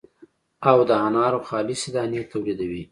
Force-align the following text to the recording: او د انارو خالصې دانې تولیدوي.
او 0.69 0.77
د 0.89 0.91
انارو 1.07 1.39
خالصې 1.47 1.89
دانې 1.95 2.21
تولیدوي. 2.31 2.79